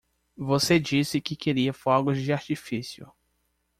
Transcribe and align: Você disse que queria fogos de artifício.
Você 0.39 0.79
disse 0.79 1.21
que 1.21 1.35
queria 1.35 1.71
fogos 1.73 2.19
de 2.19 2.33
artifício. 2.33 3.11